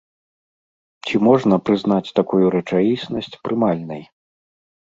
Ці 1.07 1.15
можна 1.27 1.59
прызнаць 1.69 2.13
такую 2.21 2.41
рэчаіснасць 2.57 3.33
прымальнай? 3.47 4.03